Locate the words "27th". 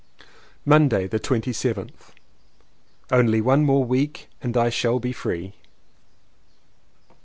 1.19-1.91